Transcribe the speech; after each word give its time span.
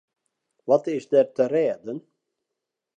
Wat 0.67 0.83
is 0.95 1.05
der 1.11 1.27
te 1.35 1.45
rêden? 1.53 1.99